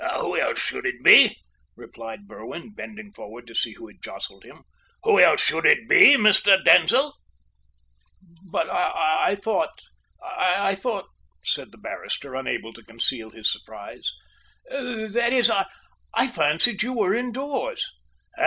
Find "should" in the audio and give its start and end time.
0.59-0.87, 5.45-5.63